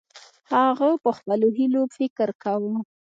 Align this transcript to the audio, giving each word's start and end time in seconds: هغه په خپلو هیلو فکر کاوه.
هغه 0.53 0.89
په 1.03 1.09
خپلو 1.17 1.47
هیلو 1.57 1.81
فکر 1.97 2.29
کاوه. 2.43 2.75